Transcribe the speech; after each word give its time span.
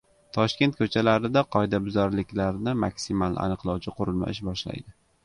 Toshkent 0.35 0.77
ko‘chalarida 0.77 1.43
qoidabuzarlikni 1.55 2.73
maksimal 2.85 3.37
aniqlovchi 3.45 3.95
qurilma 4.01 4.31
ish 4.35 4.41
boshlaydi 4.49 4.97